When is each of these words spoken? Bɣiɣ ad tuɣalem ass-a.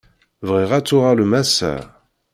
Bɣiɣ 0.47 0.71
ad 0.77 0.85
tuɣalem 0.85 1.31
ass-a. 1.41 1.73